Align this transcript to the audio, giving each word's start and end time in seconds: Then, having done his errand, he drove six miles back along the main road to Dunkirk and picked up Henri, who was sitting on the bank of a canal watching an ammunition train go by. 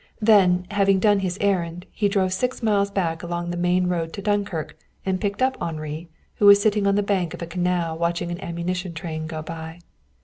Then, 0.19 0.65
having 0.71 0.99
done 0.99 1.19
his 1.19 1.37
errand, 1.39 1.85
he 1.91 2.07
drove 2.09 2.33
six 2.33 2.63
miles 2.63 2.89
back 2.89 3.21
along 3.21 3.51
the 3.51 3.55
main 3.55 3.85
road 3.85 4.13
to 4.13 4.21
Dunkirk 4.23 4.75
and 5.05 5.21
picked 5.21 5.43
up 5.43 5.61
Henri, 5.61 6.09
who 6.37 6.47
was 6.47 6.59
sitting 6.59 6.87
on 6.87 6.95
the 6.95 7.03
bank 7.03 7.35
of 7.35 7.41
a 7.43 7.45
canal 7.45 7.99
watching 7.99 8.31
an 8.31 8.41
ammunition 8.41 8.95
train 8.95 9.27
go 9.27 9.43
by. 9.43 9.79